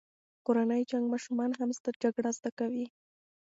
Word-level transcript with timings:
کورنی 0.45 0.81
جنګ 0.91 1.05
ماشومان 1.13 1.51
هم 1.59 1.69
جګړه 2.03 2.29
زده 2.37 2.51
کوي. 2.59 2.85